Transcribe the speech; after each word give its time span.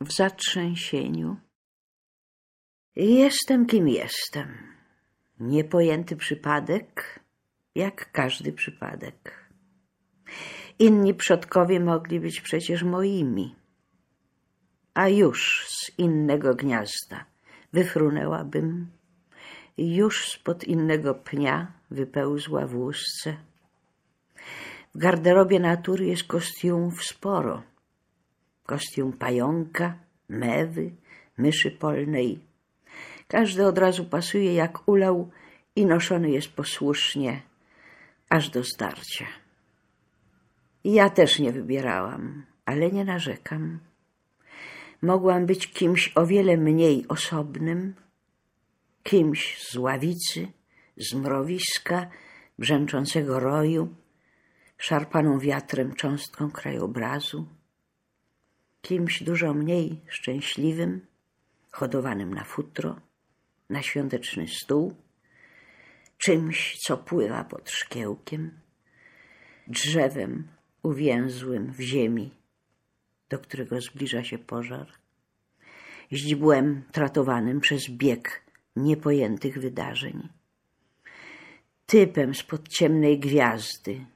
w 0.00 0.12
zatrzęsieniu. 0.12 1.36
Jestem 2.96 3.66
kim 3.66 3.88
jestem. 3.88 4.48
Niepojęty 5.40 6.16
przypadek, 6.16 7.20
jak 7.74 8.12
każdy 8.12 8.52
przypadek. 8.52 9.48
Inni 10.78 11.14
przodkowie 11.14 11.80
mogli 11.80 12.20
być 12.20 12.40
przecież 12.40 12.82
moimi. 12.82 13.54
A 14.94 15.08
już 15.08 15.66
z 15.68 15.98
innego 15.98 16.54
gniazda 16.54 17.24
wyfrunęłabym, 17.72 18.90
już 19.78 20.28
spod 20.28 20.64
innego 20.64 21.14
pnia 21.14 21.72
wypełzła 21.90 22.66
w. 22.66 23.36
W 24.94 24.98
garderobie 24.98 25.60
natury 25.60 26.06
jest 26.06 26.24
kostiumów 26.24 27.04
sporo. 27.04 27.62
Kostium 28.68 29.12
pająka, 29.12 29.98
mewy, 30.28 30.90
myszy 31.38 31.70
polnej. 31.70 32.38
Każdy 33.28 33.66
od 33.66 33.78
razu 33.78 34.04
pasuje 34.04 34.54
jak 34.54 34.88
ulał 34.88 35.30
i 35.76 35.86
noszony 35.86 36.30
jest 36.30 36.48
posłusznie, 36.48 37.42
aż 38.28 38.50
do 38.50 38.64
starcia. 38.64 39.26
Ja 40.84 41.10
też 41.10 41.38
nie 41.38 41.52
wybierałam, 41.52 42.44
ale 42.64 42.90
nie 42.90 43.04
narzekam. 43.04 43.78
Mogłam 45.02 45.46
być 45.46 45.66
kimś 45.66 46.12
o 46.14 46.26
wiele 46.26 46.56
mniej 46.56 47.08
osobnym, 47.08 47.94
kimś 49.02 49.62
z 49.62 49.76
ławicy, 49.76 50.48
z 50.96 51.14
mrowiska, 51.14 52.10
brzęczącego 52.58 53.40
roju, 53.40 53.94
szarpaną 54.78 55.38
wiatrem 55.38 55.94
cząstką 55.94 56.50
krajobrazu, 56.50 57.57
kimś 58.80 59.22
dużo 59.22 59.54
mniej 59.54 60.00
szczęśliwym, 60.08 61.06
hodowanym 61.70 62.34
na 62.34 62.44
futro, 62.44 63.00
na 63.70 63.82
świąteczny 63.82 64.48
stół, 64.48 64.94
czymś, 66.18 66.78
co 66.78 66.96
pływa 66.96 67.44
pod 67.44 67.70
szkiełkiem, 67.70 68.60
drzewem 69.66 70.48
uwięzłym 70.82 71.72
w 71.72 71.80
ziemi, 71.80 72.30
do 73.28 73.38
którego 73.38 73.80
zbliża 73.80 74.24
się 74.24 74.38
pożar, 74.38 74.92
źdźbłem 76.12 76.82
tratowanym 76.92 77.60
przez 77.60 77.90
bieg 77.90 78.44
niepojętych 78.76 79.58
wydarzeń, 79.58 80.28
typem 81.86 82.34
spod 82.34 82.68
ciemnej 82.68 83.18
gwiazdy, 83.18 84.06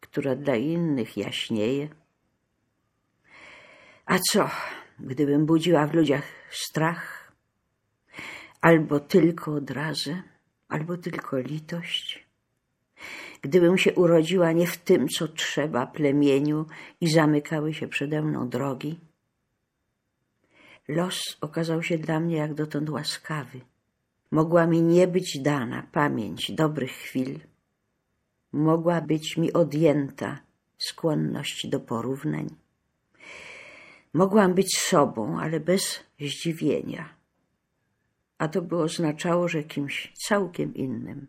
która 0.00 0.36
dla 0.36 0.56
innych 0.56 1.16
jaśnieje. 1.16 1.88
A 4.06 4.18
co, 4.18 4.50
gdybym 5.00 5.46
budziła 5.46 5.86
w 5.86 5.94
ludziach 5.94 6.24
strach, 6.50 7.32
albo 8.60 9.00
tylko 9.00 9.54
odrazę, 9.54 10.22
albo 10.68 10.96
tylko 10.96 11.38
litość? 11.38 12.26
Gdybym 13.42 13.78
się 13.78 13.94
urodziła 13.94 14.52
nie 14.52 14.66
w 14.66 14.76
tym, 14.76 15.08
co 15.08 15.28
trzeba 15.28 15.86
plemieniu 15.86 16.66
i 17.00 17.10
zamykały 17.10 17.74
się 17.74 17.88
przede 17.88 18.22
mną 18.22 18.48
drogi? 18.48 18.98
Los 20.88 21.36
okazał 21.40 21.82
się 21.82 21.98
dla 21.98 22.20
mnie 22.20 22.36
jak 22.36 22.54
dotąd 22.54 22.90
łaskawy. 22.90 23.60
Mogła 24.30 24.66
mi 24.66 24.82
nie 24.82 25.08
być 25.08 25.38
dana 25.42 25.86
pamięć 25.92 26.52
dobrych 26.52 26.92
chwil, 26.92 27.38
mogła 28.52 29.00
być 29.00 29.36
mi 29.36 29.52
odjęta 29.52 30.38
skłonność 30.78 31.66
do 31.66 31.80
porównań. 31.80 32.65
Mogłam 34.14 34.54
być 34.54 34.78
sobą, 34.78 35.40
ale 35.40 35.60
bez 35.60 36.04
zdziwienia, 36.20 37.14
a 38.38 38.48
to 38.48 38.62
by 38.62 38.76
oznaczało, 38.76 39.48
że 39.48 39.64
kimś 39.64 40.12
całkiem 40.14 40.74
innym. 40.74 41.26